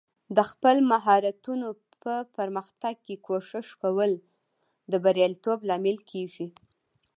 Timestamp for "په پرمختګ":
2.03-2.95